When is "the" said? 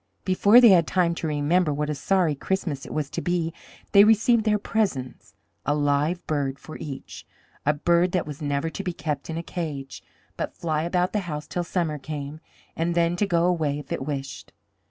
11.13-11.19